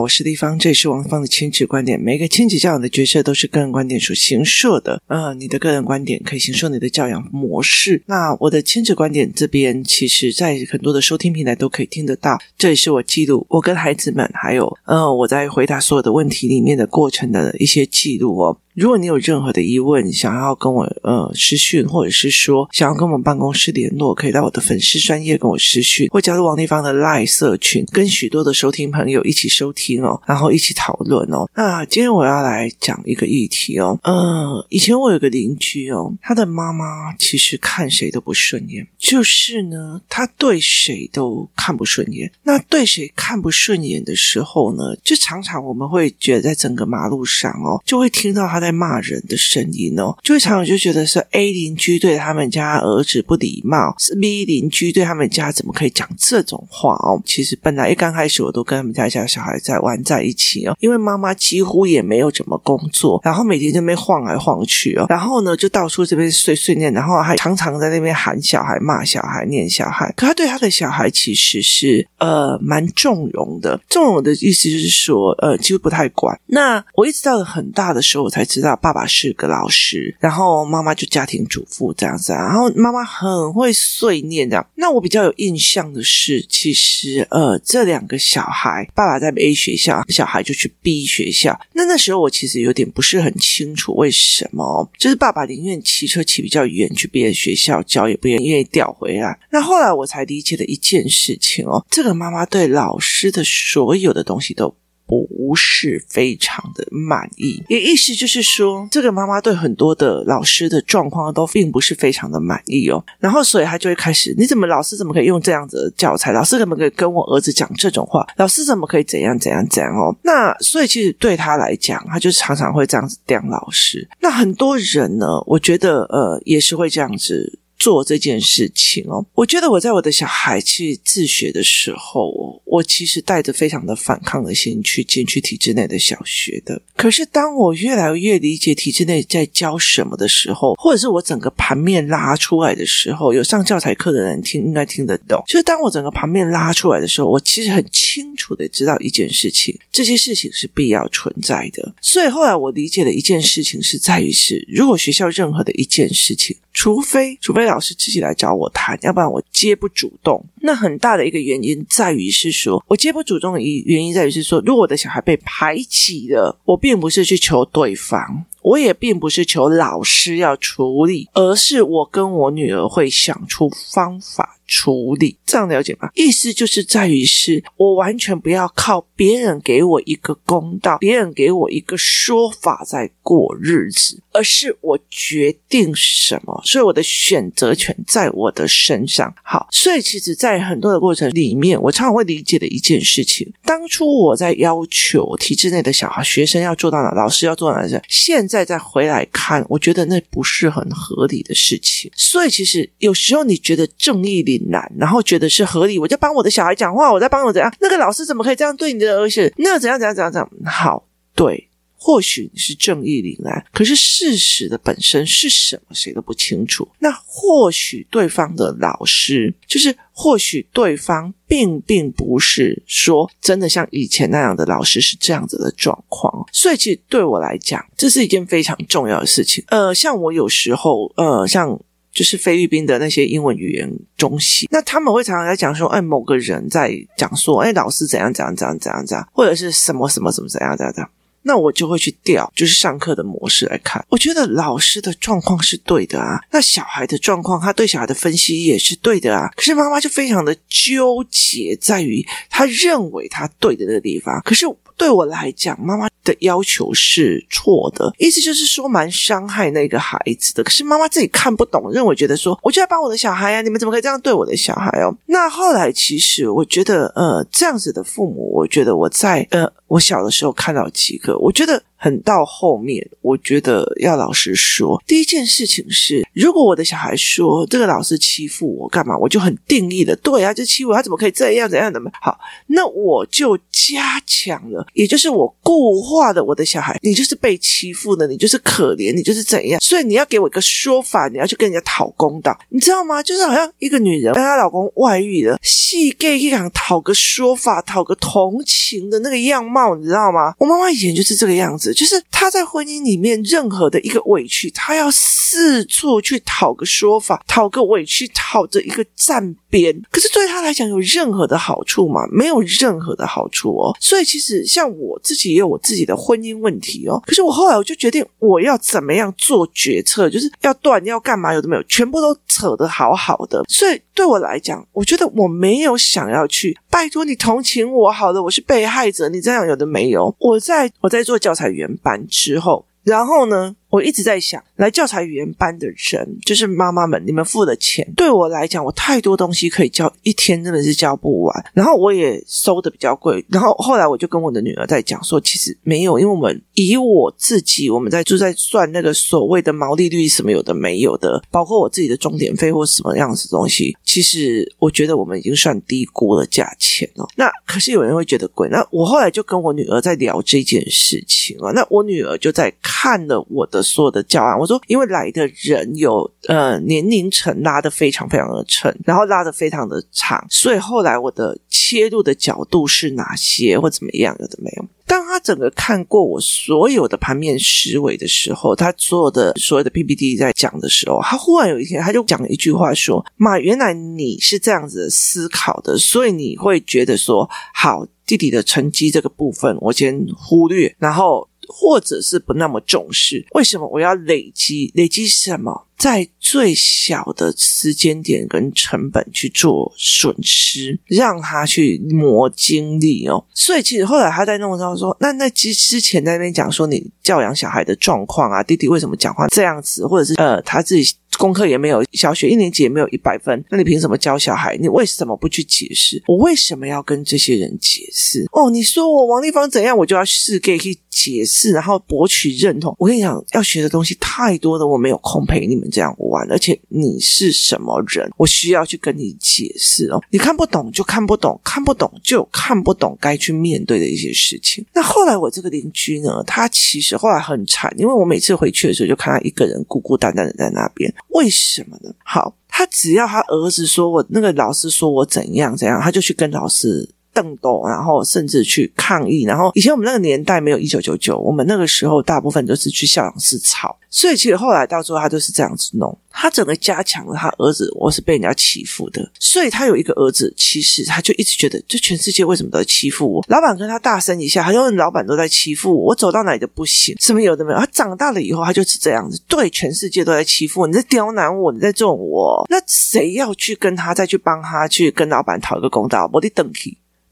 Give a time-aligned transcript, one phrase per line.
[0.00, 1.98] 我是立方，这里是王芳的亲子观点。
[1.98, 5.00] 每个亲子教养的角色都是个人观点所形设的。
[5.06, 8.02] 呃，你的个人观点可以形设你的教养模式。
[8.06, 12.38] 那我的亲子观点这边，其实在很多的收听平台都可以听得到。
[12.58, 18.58] 这也是我记录我跟孩子们，还有呃我在回答所有的问题里面的过程的一些记录哦。
[18.76, 31.48] 如果你有任何的疑问，想要跟我呃私讯，或者是说想要跟我们办公室联络，可以到我的粉丝专页跟我私讯，或加入王立芳的 Line 社群，跟许多的收听朋友一起收听哦，然后一起讨论哦。
[31.54, 42.30] 那今天我要来讲一个议题哦，呃，以前我有个邻居哦，他的妈妈其实看谁都不顺眼，就是呢，他对谁都看不顺眼。
[42.42, 48.65] 那对谁看不顺眼的时候呢，就常常我们会觉得在整个马路上哦，就会听到他的。
[48.66, 57.22] 在骂人的声音哦，就会常常就觉得是 A 邻居对他们家儿子不礼貌，是 B 邻居对他们家怎么可以讲这种话哦？
[57.24, 70.12] 其实本来一刚开始我都跟他们家家小孩在玩在一起哦，因为妈妈几乎也没有怎么工作，然后每天在那边晃来晃去哦，然后呢就到处这边碎碎念，然后还常常在那边喊小孩、骂小孩、念小孩。
[70.16, 76.36] 可他对他的小孩其实是呃蛮纵容的，纵容的意思就是说呃几乎不太管。
[76.46, 78.55] 那我一直到了很大的时候我才知。
[78.56, 84.66] 知道爸爸是个老师，然后妈妈就家庭主妇这样子，然后妈妈很会碎念这样。
[84.76, 91.60] 那我比较有印象的是，其实呃，这两个小孩，爸爸在 A 学校，小孩就去 B 学校。
[91.74, 99.38] 那那时候我其实有点不是很清楚为什么，就是爸爸宁愿骑车骑比较远去别的学校教，也不愿意调回来。
[99.50, 104.74] 那后来我才理解了一件事情哦，这个妈妈对老师的所有的东西都。
[105.06, 113.02] 不是非常的满意，也意思就是说，这个妈妈对很多的老师的状况都并不是非常的满意哦。
[113.18, 116.32] 然后，所以她就会开始：你怎么老师怎么可以用这样子的教材？
[116.32, 118.26] 老师怎么可以跟我儿子讲这种话？
[118.36, 120.14] 老师怎么可以怎样怎样怎样哦？
[120.22, 124.08] 那所以其实对他来讲，他就常常会这样子刁老师。
[124.20, 127.60] 那很多人呢，我觉得呃，也是会这样子。
[127.78, 136.80] 做这件事情哦，我觉得我在我的小孩去自学的时候，我其实带着非常的反抗的心去进去体制内的小学的。
[136.96, 145.42] 可是当我越来越理解体制内在教什么的时候，或者是我整个盘面拉出来的时候，有上教材课的人听应该听得懂。
[145.46, 151.94] 就是当我整个盘面拉出来的时候，我其实很清楚的知道一件事情，这些事情是必要存在的。
[152.00, 160.44] 所以后来我理解的一件事情是在于是，如果学校任何的一件事情，除非除非老师自己来找我谈，要不然我接不主动。
[160.60, 174.54] 那很大的一个原因在于是说，我接不主动的原因在于是说，如果我的小孩被排挤了，我并不是去求对方，我也并不是求老师要处理，而是我跟我女儿会想出方法。
[174.68, 176.10] 处理，这样了解吗？
[176.14, 189.32] 意思就是在于是我完全不要靠别人给我一个公道，别人给我一个说法在过日子，而是我决定什么，所以我的选择权在我的身上。
[189.44, 202.10] 好，所以其实，在很多的过程里面，我常常会理解的一件事情：当初我在要求体制内的小孩学生要做到哪，老师要做到哪，现在再再回来看，我觉得那不是很合理的事情。
[202.16, 207.70] 所以，其实有时候你觉得正义凛然，然后觉得是合理，我在帮我的小孩讲话，我在帮我怎样？
[207.80, 209.52] 那个老师怎么可以这样对你的儿子？
[209.58, 210.50] 那怎样怎样怎样怎样？
[210.64, 211.68] 好，对，
[212.06, 216.86] 或许你是正义凛然，可是事实的本身是什么，谁都不清楚。
[217.00, 226.32] 那或许对方的老师，就是或许对方并并不是说真的像以前那样的老师是这样子的状况。
[226.52, 229.64] 所以，其实对我来讲，这是一件非常重要的事情。
[229.66, 231.76] 呃，像我有时候，呃，像。
[232.16, 241.10] 就是菲律宾的那些英文语言中心，那他们会常常在讲说，哎，某个人在讲说，哎，老师怎样怎样怎样怎样怎样，或者是什么什么什么怎样怎样怎样，
[241.46, 244.04] 那我就会去调，就是上课的模式来看。
[244.10, 249.48] 我觉得老师的状况是对的啊，那小孩的状况，他对小孩的分析也是对的啊。
[249.56, 254.66] 可是妈妈就非常的纠结，在于他认为他对的那个地方，可是。
[254.98, 260.64] 对我来讲，妈妈的要求是错的，意思就是说蛮伤害那个孩子的。
[260.64, 265.14] 可是妈妈自己看不懂，认为觉得说，我就要帮我的小孩啊，你们怎么可以这样对我的小孩哦？
[265.26, 271.82] 那后来其实我觉得，呃，这样子的父母，我觉得我在呃我小的时候看到几个，我觉得。
[271.98, 282.10] 很到后面，我觉得要老实说，第一件事情是，如果我的小孩说这个老师欺负我干嘛，我就很定义的，对啊，就欺负我，他怎么可以这样怎样的嘛？
[282.20, 293.22] 好，那我就加强了，也就是我固化的我的小孩，你就是被欺负的，你就是可怜，你就是怎样，所以你要给我一个说法，你要去跟人家讨公道，你知道吗？
[293.22, 300.54] 就是好像一个女人跟她老公外遇了，细 gay 一场讨个说法，讨个同情的那个样貌，你知道吗？
[300.58, 309.94] 我妈妈以前就是这个样子，就是她在婚姻里面任何的一个委屈，她要四处去讨个说法，讨个委屈，讨着一个站边。
[310.10, 312.22] 可是对她来讲，有任何的好处吗？
[312.30, 313.96] 没有任何的好处哦。
[314.00, 317.22] 所以其实像我自己也有我自己的婚姻问题哦。
[317.26, 323.64] 可是我后来我就决定，我要怎么样做决策，就是要断，要干嘛，有的没有，全部都扯得好好的。
[323.68, 330.34] 所以对我来讲，我觉得我没有想要去拜托你同情我，好的，我是被害者，你这样有的没有。
[330.38, 341.64] 我在我在做教材原版之后，然后呢，我一直在想，来教材语言班的人，就是妈妈们，你们付的钱，对我来讲，我太多东西可以教，一天真的是教不完。
[341.72, 343.42] 然后我也收的比较贵。
[343.48, 357.26] 然后后来我就跟我的女儿在讲说，其实没有，因为我们以我自己，我们在就在算那个所谓的毛利率什么有的没有的，包括我自己的钟点费或什么样子东西，其实我觉得我们已经算低估了价钱了。
[357.36, 358.68] 那可是有人会觉得贵。
[358.68, 361.70] 那我后来就跟我女儿在聊这件事情啊。
[361.70, 363.75] 那我女儿就在看了我的。
[363.82, 374.84] 所有的教案，我说，因为来的人有呃年龄层拉得非常非常的沉，然后拉得非常的长，所以后来我的切入的角度是哪些或怎么样，有的没有？
[375.06, 394.90] 当他整个看过我所有的盘面思维的时候，他所有的所有的 PPT 在讲的时候，他忽然有一天他就讲一句话说：“妈，原来你是这样子思考的，所以你会觉得说，好，弟弟的成绩这个部分我先忽略，然后。”或者是不那么重视，为什么我要累积？
[394.94, 395.85] 累积什么？
[395.98, 403.44] 在最小的时间点跟成本去做损失，让他去磨精力哦。
[403.54, 411.14] 所以其实后来他在弄的时候说，那那之之前在那边讲说你教养小孩的状况啊，弟弟为什么讲话这样子，或者是呃他自己。
[411.38, 414.74] 功课也没有，小学一年级也没有一百分，那你凭什么教小孩？
[414.78, 416.22] 你为什么不去解释？
[416.26, 418.46] 我为什么要跟这些人解释？
[418.52, 422.96] 哦，你说我王丽芳怎样，我就要试给去解释，然后博取认同。
[422.98, 426.46] 我跟你讲，要学的东西太多了，我没有空陪你们这样玩。
[426.50, 430.22] 而且你是什么人，我需要去跟你解释哦。
[430.30, 434.84] 你看不懂就看不懂，看不懂就看不懂该去面对的一些事情。
[434.94, 441.12] 那后来我这个邻居呢，他其实后来很惨，因为我每次回去的时候就看他一个人孤孤单单的在那边。
[441.28, 442.14] 为什么呢？
[442.24, 449.42] 好，他只要他儿子说我那个老师说我怎样怎样，他就去跟老师瞪斗，然后甚至去抗议。
[449.42, 453.94] 然后以前我们那个年代没有一九九九，我们那个时候大部分都是去校长室吵。
[454.08, 456.18] 所以其实后来到最后，他就是这样子弄。
[456.30, 459.30] 他整个加强了他儿子，我是被人家欺负的。
[459.38, 463.44] 所以他有一个儿子，其实他就一直觉得，这全世界为什么都在欺负我？
[463.48, 467.78] 老板跟他大声一下，他就问老板都在欺负我，我走到哪里都不行，什么有的没有。
[467.78, 472.66] 他长大了以后，他就是这样子，对，全世界都在欺负我，你在刁难我，你在揍我。
[472.68, 476.28] 那谁要去跟他再去帮他去跟老板讨一个公道？
[476.32, 476.66] 我得等。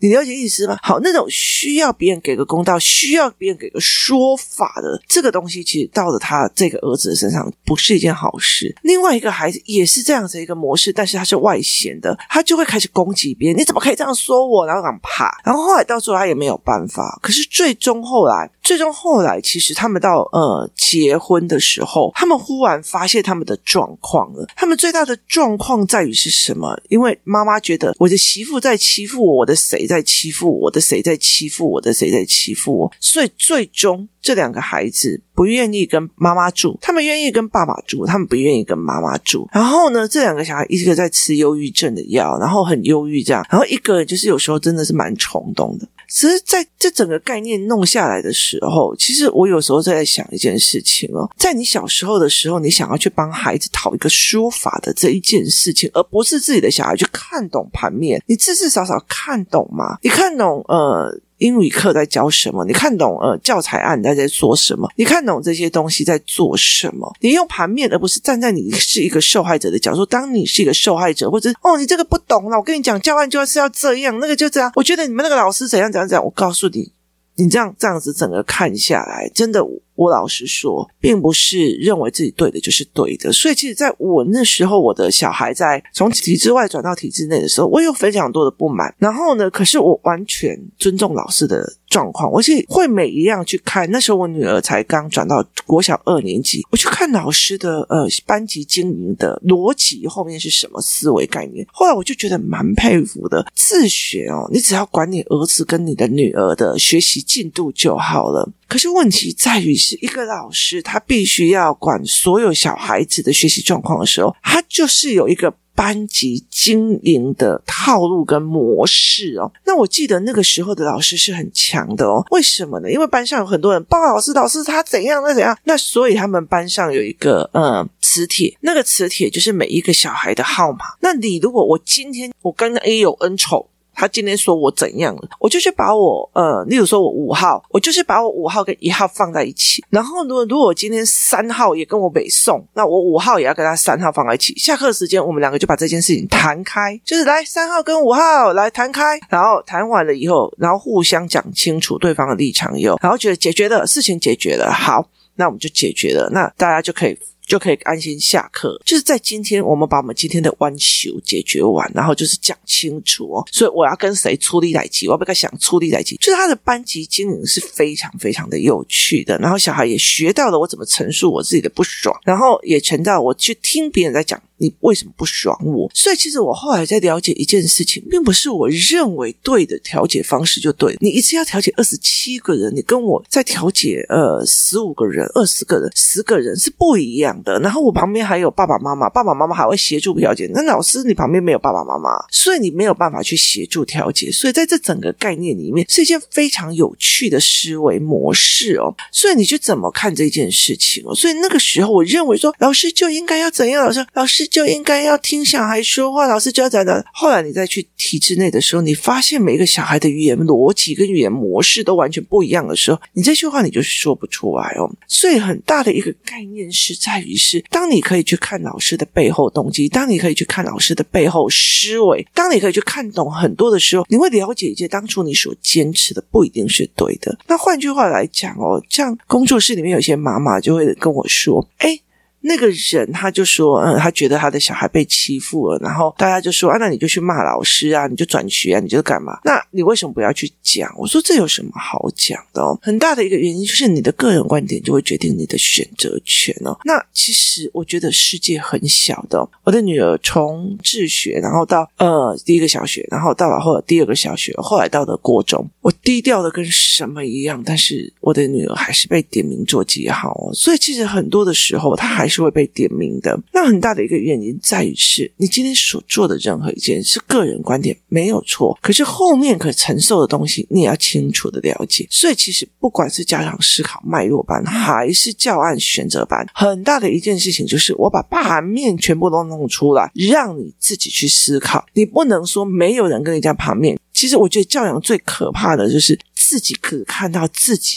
[0.04, 0.76] 你了解意思吗？
[0.82, 8.76] 好，那种需要别人给个公道，需要别人给个说法的这个东西，其实到了他这个儿子的身上，不是一件好事。
[8.82, 13.58] 另外一个孩子也是这样子一个模式，但是他是外显的，他就会开始攻击别人。
[13.58, 14.66] 你怎么可以这样说我？
[14.66, 15.40] 然后很怕。
[15.42, 17.18] 然后后来到最后他也没有办法。
[17.22, 24.46] 可是最终后来，最终后来，其实他们到呃结婚的时候，他们忽然发现他们的状况了。
[24.54, 26.78] 他们最大的状况在于是什么？
[26.90, 29.93] 因为妈妈觉得我的媳妇在欺负我，我的谁在。
[29.94, 39.48] 在欺负我的，谁在欺负我的，谁在欺负我，所以最终这两个孩子不愿意跟妈妈住，他们愿意跟爸爸住，他们不愿意跟妈妈住。
[39.52, 45.86] 然后呢，这两个小孩一个在吃忧郁症的药，然后很忧郁这样，然后一个就是有时候真的是蛮冲动的。
[46.08, 59.98] 其实在这整个概念弄下来的时候，其实我有时候在想一件事情哦，在你小时候的时候，你想要去帮孩子讨一个说法的这一件事情，而不是自己的小孩去看懂盘面，你至至少少看懂吗？
[60.02, 61.20] 你看懂呃？
[61.38, 62.64] 英语课在教什么？
[62.64, 64.88] 你看懂呃教材案在在做什么？
[64.96, 67.12] 你看懂这些东西在做什么？
[67.20, 70.06] 你用盘面，而不是站在你是一个受害者的角度。
[70.06, 74.70] 当你是一个受害者，或者哦你这个不懂了，我跟你讲，教案就是要这样，那个就这样。
[74.76, 76.24] 我觉得你们那个老师怎样怎样怎样。
[76.24, 76.92] 我告诉你，
[77.34, 79.60] 你这样这样子整个看下来，真的
[79.94, 83.32] 我老实说，并不是认为自己对的就是对的。
[83.32, 88.94] 所以，其实在我那时候，我的小孩在从体制外转到体制内的时候，我有非常多的不满。
[88.98, 93.88] 然后呢，可是我完全尊重老师的状况，我是会每一样去看。
[93.90, 101.64] 那时候我女儿才刚转到国小二年级，我去看老师的呃班级经营的逻辑后面是什么思维概念。
[101.72, 108.50] 后来我就觉得蛮佩服的，自学哦，你只要管你儿子跟你的女儿的学习进度就好了。
[108.66, 119.52] 可是问题在于，是一个老师，他必须要管所有小孩子的学习状况的时候，他就是有一个班级经营的套路跟模式哦。
[119.66, 122.24] 那我记得那个时候的老师是很强的哦。
[122.30, 122.90] 为什么呢？
[122.90, 130.86] 因为班上有很多人报老师，老师他怎样，那怎样，那所以他们班上有一个呃磁铁，那个磁铁就是每一个小孩的号码。
[131.00, 133.68] 那你如果我今天我跟 A 有恩仇。
[133.94, 139.84] 他今天说我怎样了，我就去把我呃，例如说我五号，我就是把我五号跟一号放在一起。
[139.90, 144.54] 然后如果如果今天三号也跟我北送，那我五号也要跟他三号放在一起。
[144.56, 157.16] 下课时间我们两个就把这件事情谈开，就是来三号跟五号来谈开，然后谈完了以后，然后互相讲清楚对方的立场以后，然后觉得解决了，事情解决了，好，那我们就解决了，那大家就可以。
[157.46, 158.80] 就可以安心下课。
[158.84, 163.46] 就是在今天，我们把我们今天的弯球解决完，然后就是讲清楚哦。
[163.50, 166.16] 所以我要跟谁出力来急，我要不要想出力来急。
[166.16, 174.40] 就是他的班级经营是非常非常的有趣的，然后小孩也学到了我怎么陈述我自己的不爽，然后也成到我去听别人在讲。
[174.64, 175.90] 你为什么不爽我？
[175.92, 180.96] 所以其实我后来在了解一件事情，并不是我认为对的调解方式就对。
[181.00, 187.60] 你一次要调解二十七个人，你跟我在调解呃十五个人、二十个人、十个人是不一样的。
[187.60, 190.50] 然后我旁边还有爸爸妈妈，爸爸妈妈还会协助调解。
[190.54, 194.32] 那老师你旁边没有爸爸妈妈，所以你没有办法去协助调解。
[194.32, 198.94] 所以在这整个概念里面，是一件非常有趣的思维模式哦。
[199.12, 201.14] 所以你就怎么看这件事情哦？
[201.14, 203.84] 所以那个时候我认为说，老师就应该要怎样？
[203.84, 204.48] 老师，老师。
[204.54, 207.04] 就应该要听小孩说话，老师教讲的。
[207.12, 214.88] 后来你再去体制内的时候，你发现每一个小孩的语言逻辑跟语言模式都完全不一样的时候，你这句话你就是说不出来哦。
[215.08, 227.36] 所以很大的一个概念是在于是，当你可以去看老师的背后动机，当你可以去看老师的背后思维，当你可以去看懂很多的时候，你会了解一些当初你所坚持的不一定是对的。
[227.48, 231.98] 那换句话来讲哦，像工作室里面有些妈妈就会跟我说：“哎。”
[232.46, 239.38] 那个人他就说，嗯，他觉得他的小孩被欺负了，然后大家就说，啊，那你就去骂老师啊，你就转学啊，你就干嘛？
[239.44, 240.92] 那你为什么不要去讲？
[240.98, 242.78] 我说这有什么好讲的哦？
[242.82, 246.78] 很大的一个原因就是你的个人观点就会决定你的选择权哦。
[246.84, 249.48] 那其实我觉得世界很小的哦。
[249.62, 260.52] 我的女儿从自学，然后到呃第一个小学，然后到了后第二个小学，后来到了国中，我低调的跟什么一样，但是我的女儿还是被点名做记号哦。
[260.52, 262.33] 所以其实很多的时候，她还是。
[262.34, 263.38] 是会被点名的。
[263.52, 272.06] 那很大的一个原因在于是，你今天所做的任何一件是个人观点没有错，可是后面可承受的东西你也要清楚的了解。
[272.10, 281.84] 所以其实不管是家长思考脉络班，还是教案选择班，很大的一件事情就是我把盘面全部都弄出来，让你自己去思考。
[281.92, 283.98] 你不能说没有人跟你讲盘面。
[284.12, 287.96] 其实我觉得教养最可怕的就是自己可看到自己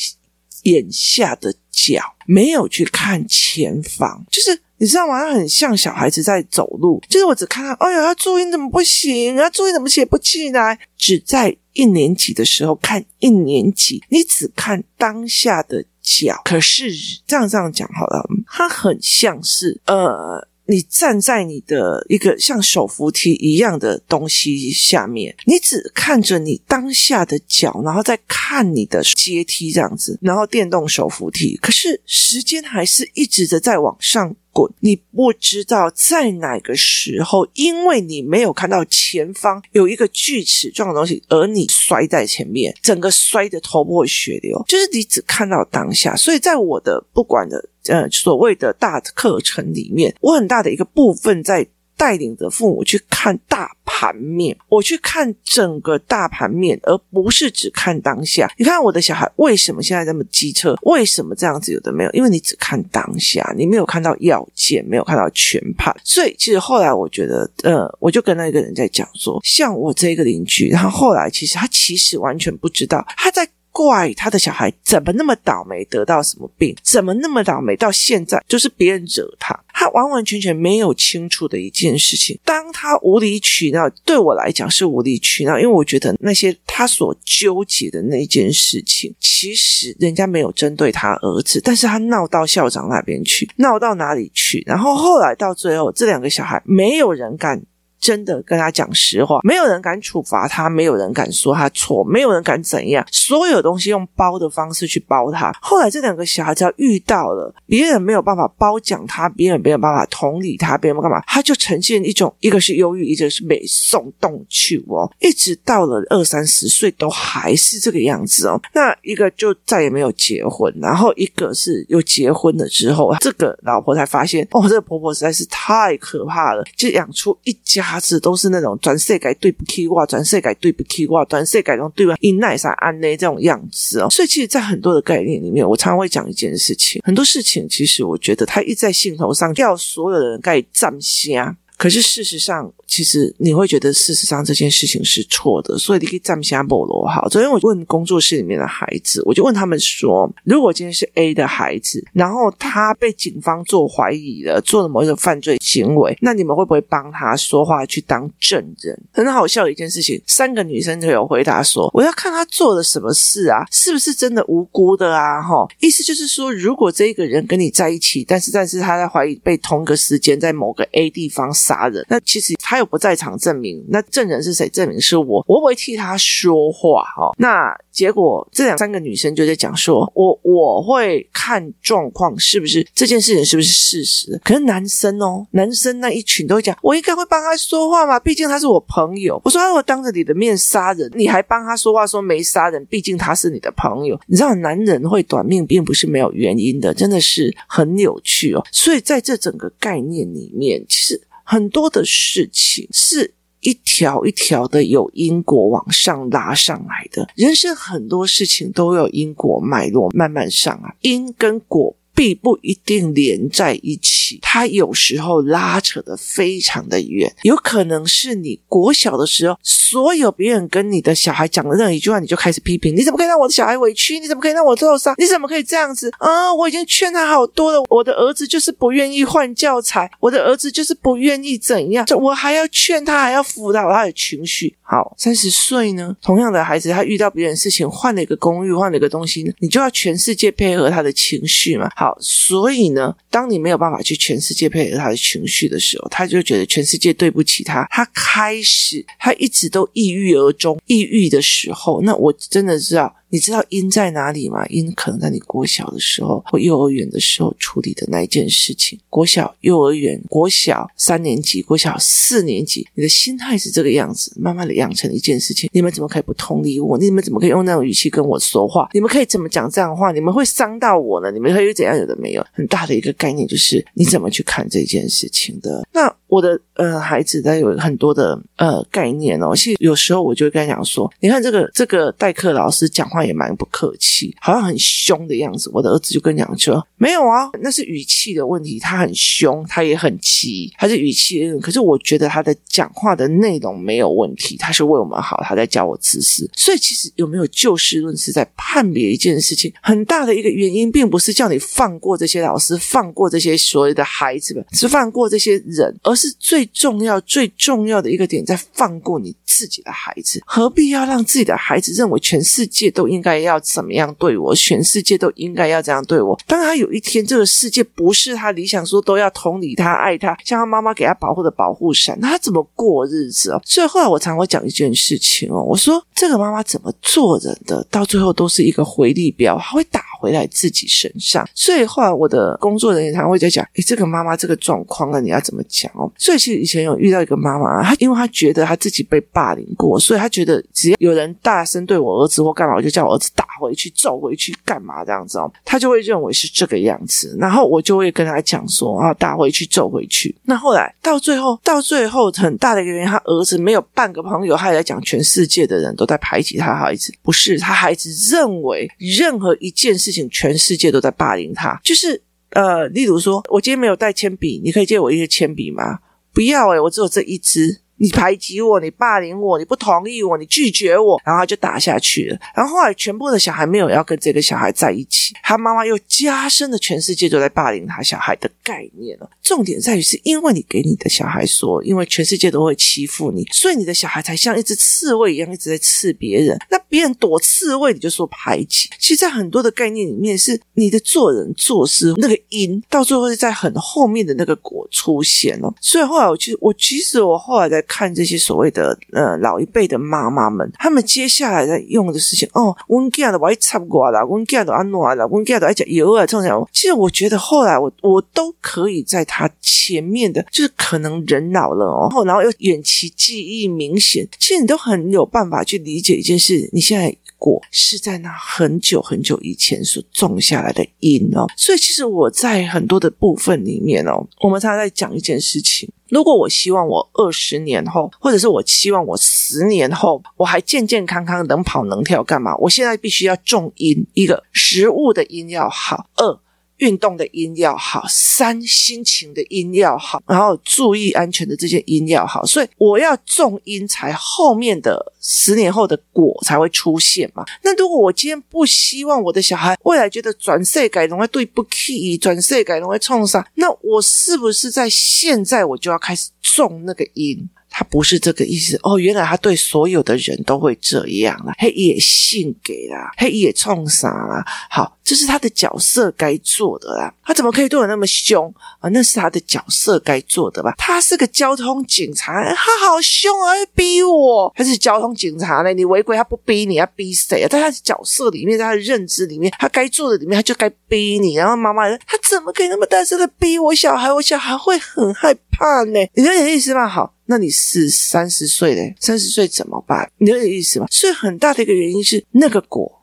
[0.67, 5.19] 眼下的脚，没有去看前方，就是你知道吗？
[5.19, 9.35] 他很像小孩子在走路，就是我只看到，哎呀，他注音怎么不行？
[9.37, 10.77] 他注音怎么写不起来？
[10.97, 16.41] 只在一年级的时候看一年级，你只看当下的脚。
[16.43, 16.91] 可是
[17.25, 20.47] 这样这样讲好了，他很像是呃。
[20.67, 34.71] 你站在你的一个像手扶梯一样的东西下面，你只看着你当下的脚，然后再看你的阶梯这样子，然后电动手扶梯，可是时间还是一直的在往上滚。
[34.79, 44.63] 你不知道在哪个时候，因为你没有看到前方有一个锯齿状的东西，而你摔在前面，整个摔得头破血流。
[44.67, 51.67] 就是你只看到当下，所以在我的不管的呃所谓的大课程里面，我很大的一个部分在。
[51.99, 58.47] 带领着父母去看大盘面，我去看整个大盘面，而不是只看当下。
[58.55, 60.75] 你看我的小孩为什么现在这么机车？
[60.83, 62.11] 为什么这样子有的没有？
[62.11, 65.91] 因为你只看当下，你没有看到要件，没有看到全盘。
[66.03, 73.49] 所以其实后来我觉得，呃，我就跟那一个人在讲说，像我这个邻居，然后后来其实他其实完全不知道他在。
[73.77, 82.39] 怪他的小孩怎么那么倒霉，得到什么病，怎么那么倒霉，到现在就是别人惹他，他完完全全没有清楚的一件事情。
[82.43, 94.63] 当他无理取闹，对我来讲是无理取闹，因为我觉得那些他所纠结的那件事情，其实人家没有针对他儿子，但是他闹到校长那边去，闹到哪里去？
[94.65, 97.61] 然后后来到最后，这两个小孩没有人敢。
[97.99, 105.51] 真的跟他讲实话，没有人敢处罚他，没有人敢说他错，没有人敢怎样，所有东西用包的方式去包他。
[105.61, 118.61] 后来这两个小孩只要遇到了别人没有办法褒奖他，别人没有办法同理他，别人干嘛，他就呈现一种一个是忧郁，一个是美送动去哦，一直到了二三十岁都还是这个样子哦。
[118.73, 127.86] 那一个就再也没有结婚，然后一个是又结婚了之后，这个老婆才发现哦，这个婆婆实在是太可怕了，就养出一家。
[127.87, 132.15] 他是都是那种转世改对不起我，转世改对不起我，转世改中对吧？
[132.19, 142.73] 因奈啥安内这种样子哦，所以其实，在很多的概念里面，我常常会讲一件事情，很多事情其实我觉得他一在兴头上，要所有的人盖站下，可是事实上。
[142.87, 147.27] 其实你会觉得，事实上这件事情是错的，所以你可以站下菠萝好。
[147.29, 158.97] 昨天我问工作室里面的孩子，我就问他们说：如果今天是 A 的孩子，然后他被警方做怀疑了，做了某一个犯罪行为，那你们会不会帮他说话去当证人？
[159.11, 165.41] 很好笑的一件事情，三个女生就有回答说：我要看他做了什么事啊，是不是真的无辜的啊？
[165.41, 172.76] 哈，意思就是说，如果这一个人跟你在一起，但是但是他在怀疑被同一个时间在某个 A 地方杀人，那其实他。
[172.77, 174.69] 还有不在场证明，那证人是谁？
[174.69, 177.33] 证明是我，我不会替他说话哦。
[177.39, 184.39] 那结果这两三个女生就在讲说，我我会看状况是不是这件事情是不是事实。
[184.43, 189.41] 可是男生哦，男生那一群都会讲，我应该会帮他说话嘛，毕竟他是我朋友。
[189.43, 194.19] 我说他如果当着你的面杀人，你还帮他说话说没杀人，毕竟他是你的朋友。
[194.27, 198.63] 你知道男人会短命，并不是没有原因的，真的是很有趣哦。
[198.71, 201.19] 所以在这整个概念里面，其实。
[201.49, 211.95] 很多的事情是一条一条的有因果往上拉上来的，人生很多事情都有因果脉络慢慢上来，因跟果。
[212.17, 217.31] 并不一定连在一起，它有时候拉扯得非常的远。
[217.43, 224.19] 有可能是你国小的时候，所有别人跟你的小孩讲的任何一句话，你就开始批评：你怎么可以让我的小孩委屈？
[224.19, 225.13] 你怎么可以让我受伤？
[225.19, 226.11] 你怎么可以这样子？
[226.17, 226.51] 啊！
[226.51, 234.75] 我已经劝他好多了，我的儿子就是不愿意换教材，我的儿子就是不愿意怎样，我还要劝他，还要辅导他的情绪。
[234.81, 241.89] 好，三十岁呢，同样的孩子，他遇到别人事情，换了一个公寓，换了一个东西，你就要全世界配合他的情绪嘛。
[241.95, 253.13] 好，所以呢，当你没有办法去全世界配合他的情绪的时候，他就觉得全世界对不起他，他开始，他一直都抑郁而终，抑郁的时候，那我真的知道。
[253.29, 254.65] 你知道因在哪里吗？
[254.67, 258.97] 因可能在你国小的时候或幼儿园的时候处理的那一件事情。
[259.09, 265.69] 国小、幼儿园、国小三年级、国小四年级，你的心态是这个样子，慢慢的养成一件事情。
[265.73, 266.97] 你们怎么可以不同理我？
[266.97, 268.87] 你们怎么可以用那种语气跟我说话？
[268.93, 270.13] 你们可以怎么讲这样的话？
[270.13, 271.29] 你们会伤到我呢？
[271.29, 271.97] 你们可以怎样？
[271.97, 275.85] 有的没有，很大的一个概念就是你怎么去看这件事情的。
[275.91, 279.53] 那我的呃孩子他有很多的呃概念哦。
[279.53, 283.16] 其实有时候我就会跟他讲说，你看这个这个代课老师讲话。
[283.17, 285.71] 话也蛮不客气，好像很凶的样子。
[285.73, 288.77] 我的儿子就跟你讲说：“没有啊，那是语气的问题。
[288.79, 291.51] 他很凶，他也很急，他是语气。
[291.59, 296.47] 可是我觉得他的讲话的内容没有问题，他是为我们好，他在教我知识。
[296.55, 310.39] 所以其实有没有就事论事，在判别一件事情，很大的一个原因，并不是叫你放过这些老师，放过这些所谓的孩子们，是放过这些人，而是最重要、最重要的一个点，在放过你自己的孩子。
[310.45, 313.06] 何必要让自己的孩子认为全世界都？
[313.07, 314.53] 应该要怎么样对我？
[314.55, 316.37] 全世界都应该要这样对我。
[316.45, 323.61] 当他有一天这个世界不是他理想说都要同理他、爱他，像他妈妈给他保护的保护伞，那他怎么过日子哦？
[323.65, 331.47] 所以后来我常会讲一件事情哦，我说这个妈妈怎么做人的，到最后都是一个回力镖，他会打回来自己身上。
[331.55, 336.11] 所以后来我的工作人员常会在讲，诶，这个妈妈这个状况啊，你要怎么讲哦？
[336.17, 342.87] 所以其实以前有遇到一个妈妈，她因为她觉得她自己被霸凌过，所以她觉得只要有人大声对我儿子或干嘛，我就。
[342.97, 345.51] 叫我儿子打回去，揍回去，干嘛这样子哦？
[345.63, 350.35] 她就会认为是这个样子，然后我就会跟他讲说啊，打回去，揍回去。
[350.43, 361.79] 那后来到最后，到最后很大的一个原因，他儿子没有半个朋友，他也在讲全世界的人都在排挤他孩子，不是他孩子认为任何一件事事情，全世界都在霸凌他。
[361.83, 365.99] 就是呃，例如说我今天没有带铅笔，你可以借我一支铅笔吗？
[366.33, 367.81] 不要诶、我只有这一支。
[367.99, 372.37] 你排挤我，你霸凌我，你不同意我，你拒绝我，然后他就打下去了。
[372.55, 379.29] 然后后来全部的小孩没有要跟这个小孩在一起，他妈妈又加深了全世界都在霸凌他小孩的概念了。
[379.41, 386.59] 重点在于是因为你给你的小孩说，因为全世界都会欺负你，所以你的小孩才像一只刺猬一样一直在刺别人。
[386.69, 388.89] 那别人躲刺猬，你就说排挤。
[388.99, 395.73] 其实，在很多的概念里面，是你的做人做事那个因，到最后是在很后面的那个果出现了。
[395.79, 417.15] 所以后来我其实我其实我后来在看这些所谓的呃老一辈的妈妈们，他们接下来在用的事情哦，我讲的我一插过啦，我讲的安诺啦，我讲的爱讲油啊，这种其实我觉得后来我我都可以在他前面的，就是可能人老了哦，然后又远期记忆明显，其实你都很有办法去理解一件事，你现在。
[417.39, 432.55] 果是在那很久很久以前所种下来的因哦，所以其实我在很多的部分里面哦，我们常常在讲一件事情：如果我希望我二十年后，或者是我希望我十年后，我还健健康康能跑能跳，干嘛？
[432.57, 436.39] 我现在必须要种因，一个食物的因要好，二。
[436.77, 447.43] 运动的因要好，三心情的因要好，然后注意安全的这些因要好，所以我要种因，才后面的十年后的果才会出现嘛。
[447.63, 457.49] 那如果我今天不希望我的小孩未来觉得转世改容会对不起，转世改容会冲上，那我是不是在现在我就要开始种那个因？
[457.77, 464.43] 他不是这个意思哦，原来他对所有的人都会这样啦，他也性给啦，他也冲啥啦？
[464.67, 467.13] 好，这是他的角色该做的啦。
[467.23, 468.89] 他怎么可以对我那么凶啊？
[468.89, 470.73] 那是他的角色该做的吧？
[470.75, 474.51] 他是个交通警察，他好凶啊，逼我。
[474.55, 477.47] 他是交通警察呢，你违规他不逼你，他逼谁啊？
[477.47, 481.35] 在他的角色里面，在他的认知里面，他该做的里面，他就该逼你。
[481.35, 484.11] 然后妈妈，他怎么可以那么大声的逼我小孩？
[484.11, 485.99] 我小孩会很害怕呢。
[486.13, 486.87] 你有点意思吗？
[486.87, 487.13] 好。
[487.29, 488.95] 那你是三十岁嘞？
[489.01, 490.09] 三十岁怎么办？
[490.19, 490.85] 你有点意思吗？
[490.89, 492.96] 所以很大的一个原因是那个果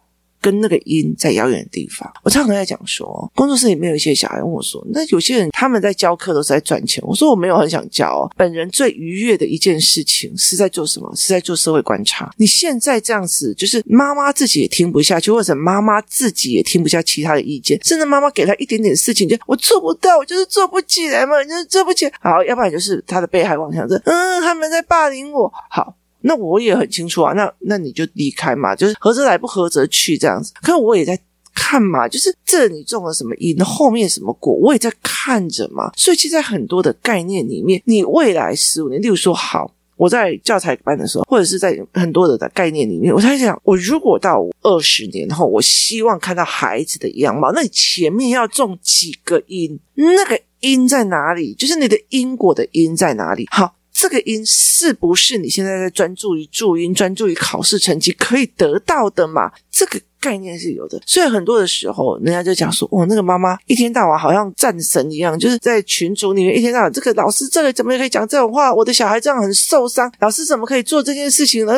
[0.44, 2.12] 跟那个音在遥远的地方。
[2.22, 8.30] 我常常在讲说，工作室里面有一些小孩问我说：“那有些人他们在教课都是在赚钱。”我说：“我没有很想教哦。
[8.36, 11.10] 本人最愉悦的一件事情是在做什么？
[11.16, 12.30] 是在做社会观察。
[12.36, 22.12] 你现在这样子，就是妈妈自己也听不下去，或者妈妈自己也听不下其他的意见，甚至妈妈给他一点点事情，就我做不到，我就是做不起来嘛，就是做不起来。
[22.20, 25.50] 好，要不然就是他的被害妄想症，嗯，他们在霸凌我。
[25.70, 30.54] 好。”那我也很清楚啊，那那你就离开嘛，就是合则来，不合则去这样子。
[30.62, 31.18] 可我也在
[31.54, 35.92] 看嘛，就是这你种了什么因，后面什么果，我也在看着嘛。
[35.96, 49.78] 所以其实，在很多的概念里面，你未来十五年，例如说，好，我在教材班的时候，或者是在很多的概念里面，我在想，我如果到二十年后，我希望看到孩子的样貌，那你前面要种几个因？
[49.94, 51.52] 那个因在哪里？
[51.52, 53.46] 就是你的因果的因在哪里？
[53.50, 53.74] 好。
[54.04, 59.50] 这个音是不是你现在在专注于注音、专注于考试成绩可以得到的嘛？
[59.70, 61.00] 这个概念是有的。
[61.06, 68.74] 所以很多的时候，人家就讲说：“哦，那个妈妈一天到晚好像战神一样，就是在群组里面一天到晚，这个老师这个怎么也可以讲这种话？
[68.74, 71.72] 我的小孩这样很受伤，老师怎么可以做这件事情呢？”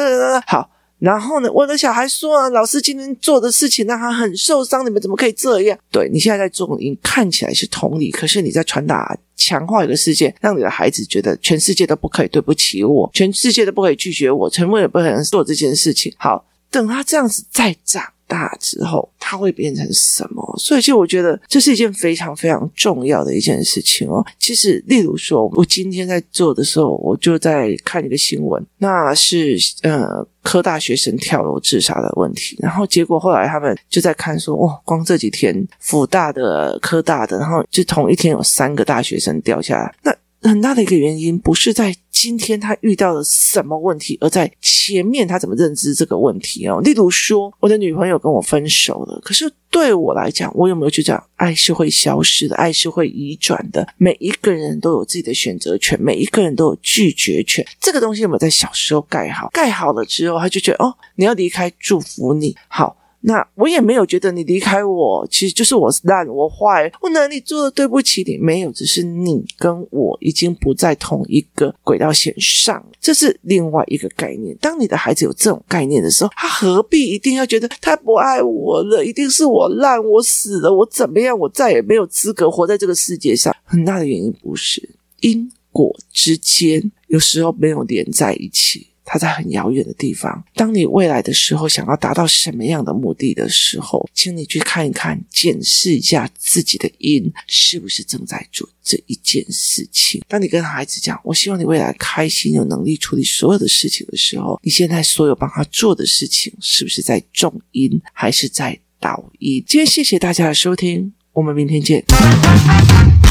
[0.48, 0.68] 好。
[0.98, 5.78] 然后呢，我的小孩说啊，老师今天做的事情让他很受伤，你们怎么可以这样？
[5.90, 16.10] 对，你现在在做，你看起来是同理，可是你在传达、强化一个世界，让你的孩子觉得全世界都不可以对不起我，全世界都不可以拒绝我，全部也不可能做这件事情。
[16.16, 20.54] 好，等他这样子再长大之后，它会变成什么？
[20.58, 24.24] 所以，其实我觉得这是一件非常非常重要的一件事情哦。
[24.38, 30.26] 其实，例如说，我今天在做的时候，我就在看一个新闻，那是呃。
[30.46, 40.16] 科大学生跳楼自杀的问题，然后结果后来他们就在看说，哇，光这几天辅大的、科大的，然后就同一天有三个大学生掉下来，那。
[40.42, 46.80] 很大的一个原因不是在今天他遇到了什么问题，而在前面他怎么认知这个问题哦。
[46.82, 53.86] 例如说，我的女朋友跟我分手了，可是对我来讲，我有没有去讲爱是会消失的，爱是会移转的？
[53.96, 57.66] 每一个人都有自己的选择权，每一个人都有拒绝权。
[57.80, 59.48] 这个东西有没有在小时候盖好？
[59.52, 62.96] 盖好了之后，他就觉得哦，你要离开，祝福你好。
[63.28, 68.38] 那我也没有觉得你离开我，其实就是我烂，我坏，我哪里做的对不起你？
[68.38, 74.56] 没有，只是你跟我已经不在同一个轨道线上，这是另外一个概念。
[74.58, 79.04] 当你的孩子有这种概念的时候，他何必一定要觉得他不爱我了？
[79.04, 81.36] 一定是我烂，我死了，我怎么样？
[81.36, 83.52] 我再也没有资格活在这个世界上。
[83.64, 84.88] 很大的原因不是
[85.22, 88.86] 因果之间有时候没有连在一起。
[89.06, 90.44] 它在很遥远的地方。
[90.54, 100.20] 当你未来的时候想要达到什么样的目的的时候，请你去看一看，检视一下自己的因是不是正在做这一件事情。
[100.28, 109.62] 当你跟孩子讲“我希望你未来开心，有能力处理所有的事情”的时候，你现在所有帮他做的事情，是不是在种因，还是在导因？
[109.66, 112.04] 今天谢谢大家的收听，我们明天见。